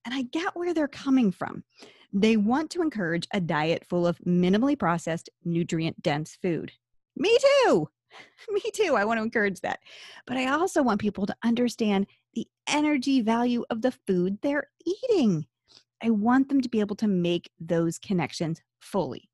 And 0.05 0.15
I 0.15 0.23
get 0.23 0.57
where 0.57 0.73
they're 0.73 0.89
coming 0.89 1.31
from. 1.31 1.65
They 2.13 2.37
want 2.37 2.71
to 2.71 2.83
encourage 2.83 3.29
a 3.33 3.41
diet 3.41 3.85
full 3.89 4.07
of 4.07 4.19
minimally 4.27 4.79
processed, 4.79 5.29
nutrient 5.45 6.03
dense 6.03 6.37
food. 6.41 6.73
Me 7.17 7.37
too. 7.65 7.89
Me 8.51 8.63
too. 8.73 8.97
I 8.97 9.05
want 9.05 9.19
to 9.19 9.25
encourage 9.25 9.61
that. 9.61 9.81
But 10.27 10.37
I 10.37 10.47
also 10.47 10.83
want 10.83 11.01
people 11.01 11.27
to 11.27 11.37
understand 11.45 12.07
the 12.35 12.47
energy 12.69 13.21
value 13.21 13.65
of 13.71 13.83
the 13.83 13.93
food 13.93 14.39
they're 14.41 14.69
eating. 14.85 15.47
I 16.03 16.11
want 16.11 16.49
them 16.49 16.61
to 16.61 16.69
be 16.69 16.81
able 16.81 16.97
to 16.97 17.07
make 17.07 17.51
those 17.61 17.99
connections 17.99 18.63
fully. 18.81 19.29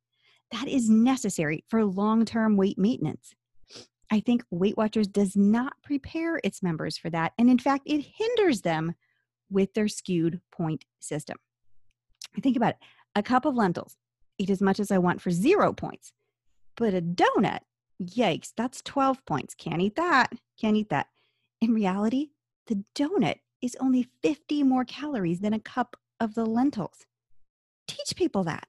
That 0.52 0.68
is 0.68 0.90
necessary 0.90 1.64
for 1.68 1.85
long 1.85 2.25
term 2.25 2.56
weight 2.56 2.78
maintenance. 2.78 3.35
I 4.11 4.20
think 4.20 4.44
Weight 4.50 4.76
Watchers 4.76 5.08
does 5.08 5.37
not 5.37 5.75
prepare 5.82 6.40
its 6.44 6.62
members 6.62 6.96
for 6.96 7.11
that. 7.11 7.32
And 7.38 7.50
in 7.50 7.58
fact, 7.58 7.82
it 7.87 8.06
hinders 8.16 8.62
them 8.62 8.94
with 9.50 9.74
their 9.74 9.88
skewed 9.88 10.40
point 10.52 10.84
system. 11.00 11.36
Think 12.42 12.56
about 12.56 12.70
it 12.70 12.76
a 13.14 13.22
cup 13.22 13.46
of 13.46 13.54
lentils, 13.54 13.96
eat 14.38 14.50
as 14.50 14.60
much 14.60 14.78
as 14.78 14.90
I 14.90 14.98
want 14.98 15.22
for 15.22 15.30
zero 15.30 15.72
points. 15.72 16.12
But 16.76 16.92
a 16.92 17.00
donut, 17.00 17.60
yikes, 18.02 18.52
that's 18.54 18.82
12 18.82 19.24
points. 19.24 19.54
Can't 19.54 19.80
eat 19.80 19.96
that. 19.96 20.32
Can't 20.60 20.76
eat 20.76 20.90
that. 20.90 21.06
In 21.62 21.72
reality, 21.72 22.28
the 22.66 22.84
donut 22.94 23.36
is 23.62 23.76
only 23.80 24.08
50 24.22 24.62
more 24.64 24.84
calories 24.84 25.40
than 25.40 25.54
a 25.54 25.58
cup 25.58 25.96
of 26.20 26.34
the 26.34 26.44
lentils. 26.44 27.06
Teach 27.88 28.14
people 28.16 28.44
that. 28.44 28.68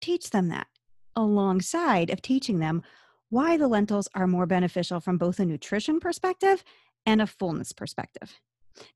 Teach 0.00 0.30
them 0.30 0.48
that 0.48 0.68
alongside 1.16 2.10
of 2.10 2.22
teaching 2.22 2.58
them 2.58 2.82
why 3.28 3.56
the 3.56 3.68
lentils 3.68 4.08
are 4.14 4.26
more 4.26 4.46
beneficial 4.46 5.00
from 5.00 5.18
both 5.18 5.40
a 5.40 5.44
nutrition 5.44 6.00
perspective 6.00 6.64
and 7.06 7.20
a 7.20 7.26
fullness 7.26 7.72
perspective. 7.72 8.40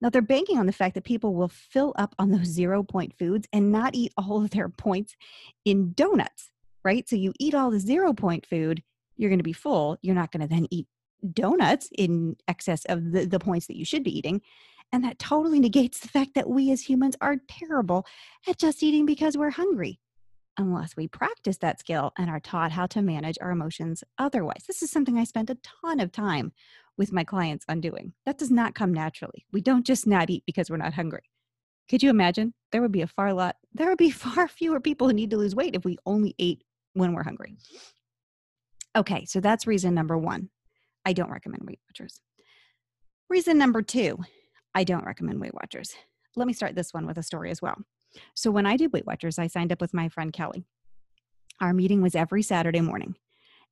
Now, 0.00 0.10
they're 0.10 0.22
banking 0.22 0.58
on 0.58 0.66
the 0.66 0.72
fact 0.72 0.94
that 0.94 1.04
people 1.04 1.34
will 1.34 1.48
fill 1.48 1.94
up 1.96 2.14
on 2.18 2.30
those 2.30 2.46
zero 2.46 2.82
point 2.82 3.14
foods 3.18 3.48
and 3.52 3.72
not 3.72 3.94
eat 3.94 4.12
all 4.16 4.42
of 4.42 4.50
their 4.50 4.68
points 4.68 5.14
in 5.64 5.92
donuts, 5.92 6.50
right? 6.84 7.08
So 7.08 7.16
you 7.16 7.32
eat 7.38 7.54
all 7.54 7.70
the 7.70 7.80
zero 7.80 8.12
point 8.12 8.46
food, 8.46 8.82
you're 9.16 9.30
going 9.30 9.38
to 9.38 9.44
be 9.44 9.52
full. 9.52 9.98
You're 10.02 10.14
not 10.14 10.30
going 10.30 10.42
to 10.42 10.48
then 10.48 10.66
eat 10.70 10.86
donuts 11.32 11.88
in 11.96 12.36
excess 12.46 12.84
of 12.86 13.12
the, 13.12 13.24
the 13.24 13.38
points 13.38 13.66
that 13.66 13.76
you 13.76 13.84
should 13.84 14.04
be 14.04 14.16
eating. 14.16 14.42
And 14.92 15.04
that 15.04 15.18
totally 15.18 15.60
negates 15.60 16.00
the 16.00 16.08
fact 16.08 16.34
that 16.34 16.48
we 16.48 16.70
as 16.70 16.82
humans 16.82 17.16
are 17.20 17.36
terrible 17.48 18.06
at 18.48 18.58
just 18.58 18.82
eating 18.82 19.06
because 19.06 19.36
we're 19.36 19.50
hungry 19.50 19.98
unless 20.58 20.96
we 20.96 21.06
practice 21.06 21.58
that 21.58 21.78
skill 21.78 22.12
and 22.16 22.30
are 22.30 22.40
taught 22.40 22.72
how 22.72 22.86
to 22.86 23.02
manage 23.02 23.36
our 23.40 23.50
emotions 23.50 24.02
otherwise. 24.18 24.64
This 24.66 24.82
is 24.82 24.90
something 24.90 25.18
I 25.18 25.24
spent 25.24 25.50
a 25.50 25.58
ton 25.82 26.00
of 26.00 26.12
time 26.12 26.52
with 26.96 27.12
my 27.12 27.24
clients 27.24 27.64
on 27.68 27.80
doing. 27.80 28.12
That 28.24 28.38
does 28.38 28.50
not 28.50 28.74
come 28.74 28.92
naturally. 28.92 29.46
We 29.52 29.60
don't 29.60 29.86
just 29.86 30.06
not 30.06 30.30
eat 30.30 30.44
because 30.46 30.70
we're 30.70 30.76
not 30.76 30.94
hungry. 30.94 31.30
Could 31.88 32.02
you 32.02 32.10
imagine? 32.10 32.54
There 32.72 32.82
would 32.82 32.92
be 32.92 33.02
a 33.02 33.06
far 33.06 33.32
lot, 33.32 33.56
there 33.74 33.88
would 33.88 33.98
be 33.98 34.10
far 34.10 34.48
fewer 34.48 34.80
people 34.80 35.06
who 35.06 35.14
need 35.14 35.30
to 35.30 35.36
lose 35.36 35.54
weight 35.54 35.74
if 35.76 35.84
we 35.84 35.98
only 36.06 36.34
ate 36.38 36.64
when 36.94 37.12
we're 37.12 37.22
hungry. 37.22 37.56
Okay, 38.96 39.26
so 39.26 39.40
that's 39.40 39.66
reason 39.66 39.94
number 39.94 40.16
one. 40.16 40.48
I 41.04 41.12
don't 41.12 41.30
recommend 41.30 41.62
Weight 41.66 41.80
Watchers. 41.88 42.20
Reason 43.28 43.58
number 43.58 43.82
two, 43.82 44.18
I 44.74 44.84
don't 44.84 45.04
recommend 45.04 45.40
Weight 45.40 45.54
Watchers. 45.54 45.94
Let 46.34 46.46
me 46.46 46.52
start 46.52 46.74
this 46.74 46.94
one 46.94 47.06
with 47.06 47.18
a 47.18 47.22
story 47.22 47.50
as 47.50 47.60
well. 47.60 47.76
So 48.34 48.50
when 48.50 48.66
I 48.66 48.76
did 48.76 48.92
Weight 48.92 49.06
Watchers, 49.06 49.38
I 49.38 49.46
signed 49.46 49.70
up 49.70 49.80
with 49.80 49.94
my 49.94 50.08
friend 50.08 50.32
Kelly. 50.32 50.64
Our 51.60 51.74
meeting 51.74 52.02
was 52.02 52.14
every 52.14 52.42
Saturday 52.42 52.80
morning, 52.80 53.16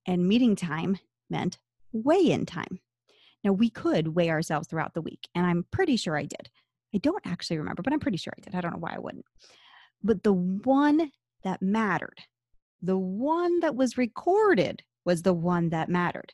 and 0.07 0.29
meeting 0.29 0.57
time 0.57 0.99
meant 1.31 1.59
weigh 1.93 2.31
in 2.31 2.47
time. 2.47 2.81
Now, 3.45 3.53
we 3.53 3.69
could 3.69 4.09
weigh 4.09 4.31
ourselves 4.31 4.67
throughout 4.67 4.95
the 4.95 5.03
week, 5.03 5.29
and 5.35 5.47
I'm 5.47 5.67
pretty 5.71 5.97
sure 5.97 6.17
I 6.17 6.25
did. 6.25 6.49
I 6.95 6.99
don't 6.99 7.27
actually 7.27 7.59
remember, 7.59 7.83
but 7.83 7.93
I'm 7.93 8.01
pretty 8.01 8.17
sure 8.17 8.33
I 8.37 8.41
did. 8.41 8.55
I 8.55 8.61
don't 8.61 8.73
know 8.73 8.79
why 8.79 8.95
I 8.95 9.01
wouldn't. 9.01 9.27
But 10.03 10.23
the 10.23 10.33
one 10.33 11.11
that 11.43 11.61
mattered, 11.61 12.21
the 12.81 12.97
one 12.97 13.61
that 13.61 13.77
was 13.77 13.99
recorded, 13.99 14.83
was 15.05 15.23
the 15.23 15.35
one 15.35 15.69
that 15.71 15.89
mattered. 15.89 16.33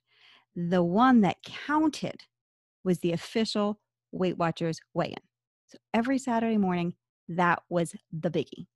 The 0.55 0.83
one 0.83 1.23
that 1.23 1.43
counted 1.43 2.23
was 2.85 3.01
the 3.01 3.13
official 3.13 3.81
Weight 4.13 4.37
Watchers 4.39 4.81
weigh 4.95 5.09
in. 5.09 5.23
So 5.67 5.79
every 5.95 6.19
Saturday 6.19 6.57
morning, 6.57 6.95
that 7.29 7.63
was 7.69 7.95
the 8.13 8.31
biggie. 8.31 8.67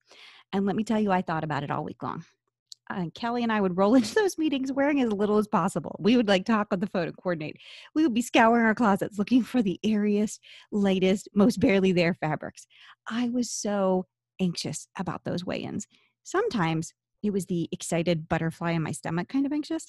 And 0.52 0.66
let 0.66 0.76
me 0.76 0.84
tell 0.84 1.00
you, 1.00 1.10
I 1.10 1.22
thought 1.22 1.44
about 1.44 1.64
it 1.64 1.70
all 1.70 1.84
week 1.84 2.02
long. 2.02 2.24
Uh, 2.90 3.06
Kelly 3.14 3.42
and 3.42 3.52
I 3.52 3.60
would 3.60 3.76
roll 3.76 3.94
into 3.96 4.14
those 4.14 4.38
meetings 4.38 4.72
wearing 4.72 5.00
as 5.00 5.12
little 5.12 5.38
as 5.38 5.48
possible. 5.48 5.96
We 5.98 6.16
would 6.16 6.28
like 6.28 6.44
talk 6.44 6.68
on 6.70 6.80
the 6.80 6.86
phone 6.86 7.08
and 7.08 7.16
coordinate. 7.16 7.56
We 7.94 8.02
would 8.02 8.14
be 8.14 8.22
scouring 8.22 8.64
our 8.64 8.74
closets 8.74 9.18
looking 9.18 9.42
for 9.42 9.62
the 9.62 9.80
airiest, 9.84 10.40
lightest, 10.70 11.28
most 11.34 11.60
barely 11.60 11.92
there 11.92 12.14
fabrics. 12.14 12.66
I 13.08 13.28
was 13.30 13.50
so 13.50 14.06
anxious 14.40 14.88
about 14.98 15.24
those 15.24 15.44
weigh 15.44 15.62
ins. 15.62 15.86
Sometimes 16.22 16.92
it 17.22 17.32
was 17.32 17.46
the 17.46 17.68
excited 17.72 18.28
butterfly 18.28 18.72
in 18.72 18.82
my 18.82 18.92
stomach 18.92 19.28
kind 19.28 19.46
of 19.46 19.52
anxious. 19.52 19.86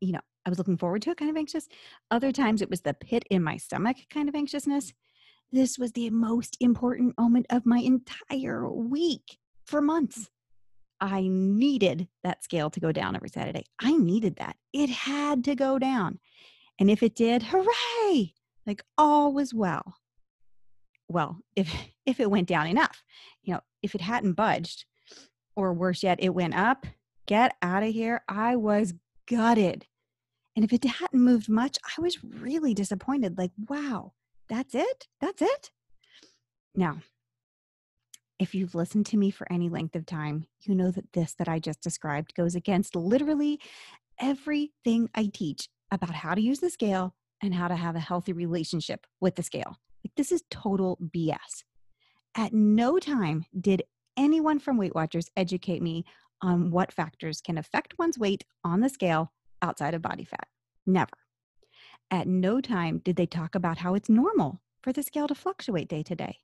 You 0.00 0.12
know, 0.12 0.20
I 0.44 0.48
was 0.48 0.58
looking 0.58 0.78
forward 0.78 1.02
to 1.02 1.10
it 1.10 1.16
kind 1.16 1.30
of 1.30 1.36
anxious. 1.36 1.68
Other 2.10 2.32
times 2.32 2.62
it 2.62 2.70
was 2.70 2.80
the 2.80 2.94
pit 2.94 3.24
in 3.30 3.42
my 3.42 3.56
stomach 3.56 3.96
kind 4.10 4.28
of 4.28 4.34
anxiousness. 4.34 4.92
This 5.52 5.78
was 5.78 5.92
the 5.92 6.10
most 6.10 6.56
important 6.60 7.18
moment 7.18 7.46
of 7.50 7.64
my 7.64 7.78
entire 7.78 8.68
week 8.68 9.38
for 9.64 9.80
months. 9.80 10.28
I 11.00 11.28
needed 11.28 12.08
that 12.24 12.42
scale 12.42 12.70
to 12.70 12.80
go 12.80 12.92
down 12.92 13.14
every 13.14 13.28
Saturday. 13.28 13.64
I 13.80 13.96
needed 13.96 14.36
that. 14.36 14.56
It 14.72 14.90
had 14.90 15.44
to 15.44 15.54
go 15.54 15.78
down. 15.78 16.18
And 16.78 16.90
if 16.90 17.02
it 17.02 17.14
did, 17.14 17.44
hooray! 17.44 18.34
Like 18.66 18.82
all 18.96 19.32
was 19.32 19.54
well. 19.54 19.96
Well, 21.08 21.38
if 21.56 21.72
if 22.06 22.20
it 22.20 22.30
went 22.30 22.48
down 22.48 22.66
enough, 22.66 23.02
you 23.42 23.54
know, 23.54 23.60
if 23.82 23.94
it 23.94 24.00
hadn't 24.00 24.32
budged, 24.32 24.84
or 25.58 25.72
worse 25.72 26.04
yet, 26.04 26.22
it 26.22 26.28
went 26.30 26.54
up, 26.54 26.86
get 27.26 27.56
out 27.62 27.82
of 27.82 27.92
here. 27.92 28.22
I 28.28 28.54
was 28.54 28.94
gutted. 29.26 29.86
And 30.54 30.64
if 30.64 30.72
it 30.72 30.84
hadn't 30.84 31.20
moved 31.20 31.48
much, 31.48 31.76
I 31.96 32.00
was 32.00 32.22
really 32.22 32.74
disappointed. 32.74 33.36
Like, 33.36 33.50
wow, 33.68 34.12
that's 34.48 34.74
it? 34.74 35.08
That's 35.20 35.42
it? 35.42 35.70
Now, 36.76 36.98
if 38.38 38.54
you've 38.54 38.74
listened 38.74 39.06
to 39.06 39.16
me 39.16 39.30
for 39.30 39.50
any 39.50 39.68
length 39.68 39.96
of 39.96 40.06
time, 40.06 40.46
you 40.62 40.74
know 40.74 40.90
that 40.90 41.12
this 41.12 41.34
that 41.34 41.48
I 41.48 41.58
just 41.58 41.80
described 41.80 42.34
goes 42.34 42.54
against 42.54 42.94
literally 42.94 43.60
everything 44.20 45.08
I 45.14 45.30
teach 45.32 45.68
about 45.90 46.10
how 46.10 46.34
to 46.34 46.40
use 46.40 46.60
the 46.60 46.70
scale 46.70 47.14
and 47.42 47.54
how 47.54 47.68
to 47.68 47.76
have 47.76 47.96
a 47.96 48.00
healthy 48.00 48.32
relationship 48.32 49.06
with 49.20 49.36
the 49.36 49.42
scale. 49.42 49.78
Like, 50.04 50.12
this 50.16 50.32
is 50.32 50.42
total 50.50 50.98
BS. 51.14 51.64
At 52.36 52.52
no 52.52 52.98
time 52.98 53.44
did 53.58 53.82
anyone 54.16 54.58
from 54.58 54.76
Weight 54.76 54.94
Watchers 54.94 55.30
educate 55.36 55.82
me 55.82 56.04
on 56.40 56.70
what 56.70 56.92
factors 56.92 57.40
can 57.40 57.58
affect 57.58 57.98
one's 57.98 58.18
weight 58.18 58.44
on 58.64 58.80
the 58.80 58.88
scale 58.88 59.32
outside 59.62 59.94
of 59.94 60.02
body 60.02 60.24
fat. 60.24 60.46
Never. 60.86 61.10
At 62.10 62.28
no 62.28 62.60
time 62.60 63.00
did 63.04 63.16
they 63.16 63.26
talk 63.26 63.54
about 63.54 63.78
how 63.78 63.94
it's 63.94 64.08
normal 64.08 64.60
for 64.82 64.92
the 64.92 65.02
scale 65.02 65.26
to 65.28 65.34
fluctuate 65.34 65.88
day 65.88 66.02
to 66.04 66.14
day. 66.14 66.38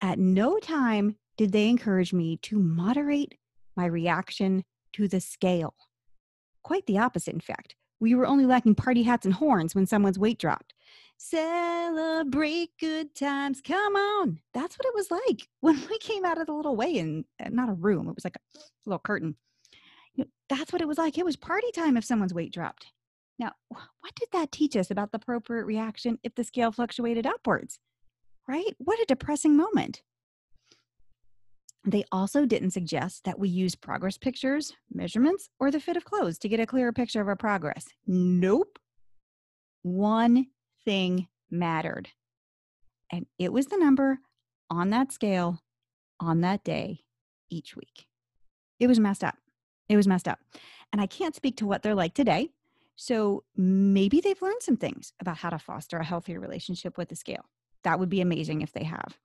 At 0.00 0.18
no 0.18 0.58
time 0.58 1.16
did 1.36 1.52
they 1.52 1.68
encourage 1.68 2.12
me 2.12 2.36
to 2.42 2.58
moderate 2.58 3.34
my 3.76 3.86
reaction 3.86 4.64
to 4.92 5.08
the 5.08 5.20
scale. 5.20 5.74
Quite 6.62 6.86
the 6.86 6.98
opposite, 6.98 7.34
in 7.34 7.40
fact. 7.40 7.74
We 8.00 8.14
were 8.14 8.26
only 8.26 8.46
lacking 8.46 8.76
party 8.76 9.02
hats 9.02 9.26
and 9.26 9.34
horns 9.34 9.74
when 9.74 9.86
someone's 9.86 10.18
weight 10.18 10.38
dropped. 10.38 10.72
Celebrate 11.16 12.70
good 12.78 13.14
times. 13.14 13.60
Come 13.60 13.96
on. 13.96 14.38
That's 14.54 14.78
what 14.78 14.86
it 14.86 14.94
was 14.94 15.10
like 15.10 15.48
when 15.60 15.80
we 15.90 15.98
came 15.98 16.24
out 16.24 16.40
of 16.40 16.46
the 16.46 16.52
little 16.52 16.76
way 16.76 16.92
in, 16.92 17.24
uh, 17.44 17.48
not 17.50 17.68
a 17.68 17.74
room, 17.74 18.08
it 18.08 18.14
was 18.14 18.24
like 18.24 18.36
a 18.36 18.58
little 18.86 19.00
curtain. 19.00 19.34
You 20.14 20.24
know, 20.24 20.30
that's 20.48 20.72
what 20.72 20.82
it 20.82 20.88
was 20.88 20.98
like. 20.98 21.18
It 21.18 21.24
was 21.24 21.36
party 21.36 21.70
time 21.72 21.96
if 21.96 22.04
someone's 22.04 22.34
weight 22.34 22.52
dropped. 22.52 22.86
Now, 23.38 23.52
what 23.68 24.14
did 24.16 24.28
that 24.32 24.50
teach 24.50 24.76
us 24.76 24.90
about 24.90 25.12
the 25.12 25.16
appropriate 25.16 25.64
reaction 25.64 26.18
if 26.24 26.34
the 26.34 26.42
scale 26.42 26.72
fluctuated 26.72 27.26
upwards? 27.26 27.78
Right? 28.48 28.74
What 28.78 28.98
a 28.98 29.04
depressing 29.06 29.56
moment. 29.56 30.02
They 31.84 32.04
also 32.10 32.46
didn't 32.46 32.72
suggest 32.72 33.24
that 33.24 33.38
we 33.38 33.48
use 33.48 33.74
progress 33.74 34.18
pictures, 34.18 34.72
measurements, 34.92 35.48
or 35.60 35.70
the 35.70 35.80
fit 35.80 35.96
of 35.96 36.04
clothes 36.04 36.38
to 36.38 36.48
get 36.48 36.60
a 36.60 36.66
clearer 36.66 36.92
picture 36.92 37.20
of 37.20 37.28
our 37.28 37.36
progress. 37.36 37.86
Nope. 38.06 38.78
One 39.82 40.46
thing 40.84 41.28
mattered, 41.50 42.08
and 43.12 43.26
it 43.38 43.52
was 43.52 43.66
the 43.66 43.78
number 43.78 44.18
on 44.70 44.90
that 44.90 45.12
scale 45.12 45.62
on 46.18 46.40
that 46.40 46.64
day 46.64 47.00
each 47.48 47.76
week. 47.76 48.06
It 48.80 48.86
was 48.86 48.98
messed 48.98 49.24
up. 49.24 49.36
It 49.88 49.96
was 49.96 50.08
messed 50.08 50.28
up. 50.28 50.40
And 50.92 51.00
I 51.00 51.06
can't 51.06 51.36
speak 51.36 51.56
to 51.58 51.66
what 51.66 51.82
they're 51.82 51.94
like 51.94 52.14
today 52.14 52.50
so 53.00 53.44
maybe 53.56 54.20
they've 54.20 54.42
learned 54.42 54.60
some 54.60 54.76
things 54.76 55.12
about 55.20 55.38
how 55.38 55.50
to 55.50 55.58
foster 55.58 55.98
a 55.98 56.04
healthier 56.04 56.40
relationship 56.40 56.98
with 56.98 57.08
the 57.08 57.14
scale. 57.14 57.44
That 57.88 58.00
would 58.00 58.10
be 58.10 58.20
amazing 58.20 58.60
if 58.60 58.70
they 58.74 58.84
have. 58.84 59.16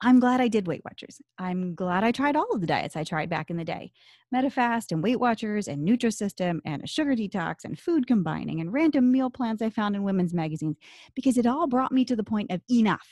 I'm 0.00 0.20
glad 0.20 0.40
I 0.40 0.46
did 0.46 0.68
Weight 0.68 0.82
Watchers. 0.84 1.20
I'm 1.36 1.74
glad 1.74 2.04
I 2.04 2.12
tried 2.12 2.36
all 2.36 2.52
of 2.52 2.60
the 2.60 2.66
diets 2.68 2.94
I 2.94 3.02
tried 3.02 3.28
back 3.28 3.50
in 3.50 3.56
the 3.56 3.64
day 3.64 3.90
Medifast 4.32 4.92
and 4.92 5.02
Weight 5.02 5.18
Watchers 5.18 5.66
and 5.66 5.84
Nutrisystem 5.84 6.60
and 6.64 6.84
a 6.84 6.86
sugar 6.86 7.16
detox 7.16 7.64
and 7.64 7.76
food 7.76 8.06
combining 8.06 8.60
and 8.60 8.72
random 8.72 9.10
meal 9.10 9.30
plans 9.30 9.62
I 9.62 9.70
found 9.70 9.96
in 9.96 10.04
women's 10.04 10.32
magazines 10.32 10.76
because 11.16 11.36
it 11.36 11.44
all 11.44 11.66
brought 11.66 11.90
me 11.90 12.04
to 12.04 12.14
the 12.14 12.22
point 12.22 12.52
of 12.52 12.60
enough. 12.70 13.08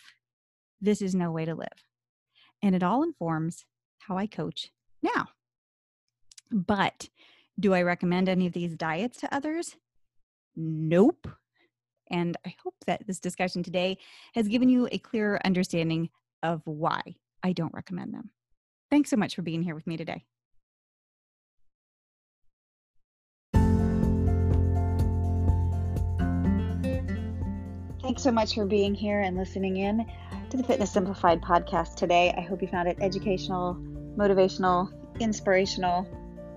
this 0.80 1.02
is 1.02 1.16
no 1.16 1.32
way 1.32 1.44
to 1.44 1.56
live. 1.56 1.84
And 2.62 2.76
it 2.76 2.84
all 2.84 3.02
informs 3.02 3.64
how 3.98 4.16
I 4.16 4.28
coach 4.28 4.70
now. 5.02 5.30
But 6.52 7.08
do 7.58 7.74
I 7.74 7.82
recommend 7.82 8.28
any 8.28 8.46
of 8.46 8.52
these 8.52 8.76
diets 8.76 9.18
to 9.22 9.34
others? 9.34 9.74
Nope. 10.54 11.26
And 12.12 12.36
I 12.46 12.54
hope 12.62 12.74
that 12.86 13.06
this 13.06 13.18
discussion 13.18 13.62
today 13.62 13.96
has 14.34 14.46
given 14.46 14.68
you 14.68 14.86
a 14.92 14.98
clearer 14.98 15.40
understanding 15.44 16.10
of 16.42 16.60
why 16.66 17.00
I 17.42 17.52
don't 17.52 17.74
recommend 17.74 18.12
them. 18.12 18.30
Thanks 18.90 19.08
so 19.08 19.16
much 19.16 19.34
for 19.34 19.42
being 19.42 19.62
here 19.62 19.74
with 19.74 19.86
me 19.86 19.96
today. 19.96 20.24
Thanks 28.02 28.22
so 28.22 28.30
much 28.30 28.54
for 28.54 28.66
being 28.66 28.94
here 28.94 29.20
and 29.20 29.38
listening 29.38 29.78
in 29.78 30.04
to 30.50 30.56
the 30.58 30.62
Fitness 30.62 30.92
Simplified 30.92 31.40
podcast 31.40 31.94
today. 31.94 32.34
I 32.36 32.42
hope 32.42 32.60
you 32.60 32.68
found 32.68 32.88
it 32.88 32.98
educational, 33.00 33.74
motivational, 34.18 34.92
inspirational, 35.18 36.06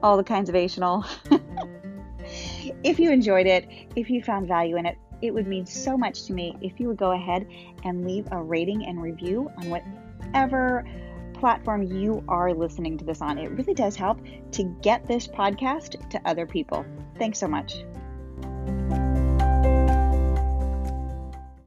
all 0.03 0.17
the 0.17 0.23
kinds 0.23 0.49
of 0.49 0.55
ational. 0.55 1.07
if 2.83 2.99
you 2.99 3.09
enjoyed 3.11 3.47
it, 3.47 3.69
if 3.95 4.09
you 4.09 4.21
found 4.21 4.49
value 4.49 4.75
in 4.75 4.85
it, 4.85 4.97
it 5.27 5.33
would 5.33 5.47
mean 5.47 5.65
so 5.65 5.97
much 5.97 6.23
to 6.23 6.33
me 6.33 6.55
if 6.61 6.79
you 6.79 6.87
would 6.87 6.97
go 6.97 7.11
ahead 7.11 7.47
and 7.83 8.05
leave 8.05 8.27
a 8.31 8.41
rating 8.41 8.85
and 8.85 9.01
review 9.01 9.51
on 9.57 9.69
whatever 9.69 10.85
platform 11.33 11.83
you 11.83 12.23
are 12.27 12.53
listening 12.53 12.97
to 12.97 13.05
this 13.05 13.21
on. 13.21 13.37
It 13.37 13.51
really 13.51 13.73
does 13.73 13.95
help 13.95 14.19
to 14.53 14.63
get 14.81 15.05
this 15.07 15.27
podcast 15.27 16.09
to 16.09 16.21
other 16.25 16.45
people. 16.45 16.85
Thanks 17.17 17.39
so 17.39 17.47
much. 17.47 17.83